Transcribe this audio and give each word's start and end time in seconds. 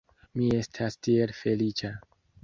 Mi 0.37 0.45
estas 0.59 0.97
tiel 1.07 1.33
feliĉa! 1.41 1.93